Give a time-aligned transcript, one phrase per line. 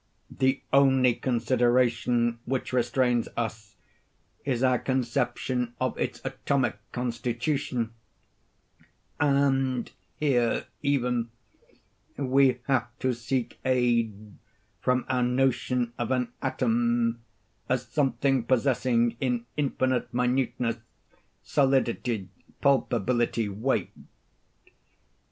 [0.35, 3.75] The only consideration which restrains us
[4.43, 7.93] is our conception of its atomic constitution;
[9.19, 11.29] and here, even,
[12.17, 14.33] we have to seek aid
[14.81, 17.21] from our notion of an atom,
[17.69, 20.77] as something possessing in infinite minuteness,
[21.43, 22.27] solidity,
[22.59, 23.91] palpability, weight.